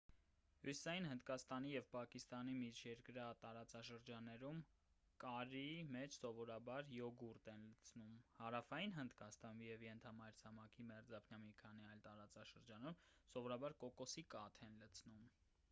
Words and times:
հյուսիսային 0.61 1.07
հնդկաստանի 1.07 1.71
և 1.73 1.83
պակիստանի 1.95 2.53
միջերկրյա 2.61 3.25
տարածաշրջաններում 3.43 4.61
կարրիի 5.23 5.75
մեջ 5.97 6.17
սովորաբար 6.21 6.89
յոգուրտ 6.93 7.51
են 7.53 7.67
լցնում 7.73 8.15
հարավային 8.39 8.95
հնդկաստանում 8.97 9.61
և 9.67 9.85
ենթամայրցամաքի 9.89 10.87
մերձափնյա 10.93 11.39
մի 11.43 11.53
քանի 11.63 11.87
այլ 11.91 12.01
տարածաշրջաններում 12.09 12.97
սովորաբար 13.35 13.77
կոկոսի 13.85 14.25
կաթ 14.37 14.59
են 14.71 14.79
լցնում 14.85 15.29